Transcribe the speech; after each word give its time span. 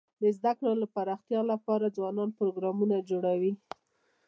د 0.21 0.23
زده 0.37 0.51
کړو 0.59 0.71
د 0.81 0.85
پراختیا 0.95 1.41
لپاره 1.51 1.93
ځوانان 1.97 2.29
پروګرامونه 2.37 2.95
جوړوي. 3.09 3.53